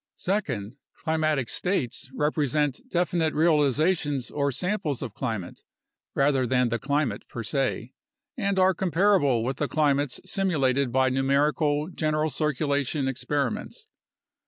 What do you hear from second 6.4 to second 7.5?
than the climate per